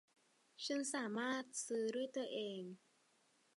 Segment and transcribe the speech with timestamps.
[0.65, 2.61] ฉันสามารถซื้อด้วยตัวเอง